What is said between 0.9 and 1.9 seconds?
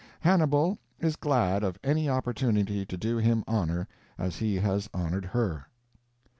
is glad of